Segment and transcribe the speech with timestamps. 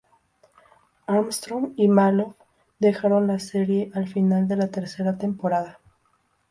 [1.05, 2.35] Armstrong y Maloof
[2.79, 5.79] dejaron la serie al final de la tercera temporada.